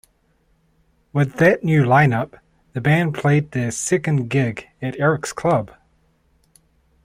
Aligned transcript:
With 1.13 1.35
that 1.35 1.63
new 1.63 1.85
line-up, 1.85 2.37
the 2.73 2.81
band 2.81 3.13
played 3.13 3.51
their 3.51 3.69
second 3.69 4.29
gig 4.31 4.67
at 4.81 4.99
Eric's 4.99 5.31
Club. 5.31 5.75